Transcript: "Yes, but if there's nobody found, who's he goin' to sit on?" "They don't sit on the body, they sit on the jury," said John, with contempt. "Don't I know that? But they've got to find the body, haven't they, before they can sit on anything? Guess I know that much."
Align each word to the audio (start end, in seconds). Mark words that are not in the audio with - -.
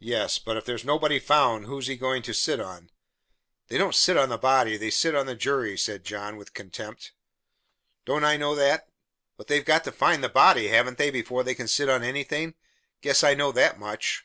"Yes, 0.00 0.40
but 0.40 0.56
if 0.56 0.64
there's 0.64 0.84
nobody 0.84 1.20
found, 1.20 1.66
who's 1.66 1.86
he 1.86 1.94
goin' 1.94 2.20
to 2.24 2.34
sit 2.34 2.58
on?" 2.58 2.90
"They 3.68 3.78
don't 3.78 3.94
sit 3.94 4.16
on 4.16 4.28
the 4.28 4.36
body, 4.36 4.76
they 4.76 4.90
sit 4.90 5.14
on 5.14 5.26
the 5.26 5.36
jury," 5.36 5.78
said 5.78 6.02
John, 6.02 6.36
with 6.36 6.52
contempt. 6.52 7.12
"Don't 8.04 8.24
I 8.24 8.36
know 8.36 8.56
that? 8.56 8.88
But 9.36 9.46
they've 9.46 9.64
got 9.64 9.84
to 9.84 9.92
find 9.92 10.24
the 10.24 10.28
body, 10.28 10.66
haven't 10.66 10.98
they, 10.98 11.10
before 11.10 11.44
they 11.44 11.54
can 11.54 11.68
sit 11.68 11.88
on 11.88 12.02
anything? 12.02 12.56
Guess 13.02 13.22
I 13.22 13.34
know 13.34 13.52
that 13.52 13.78
much." 13.78 14.24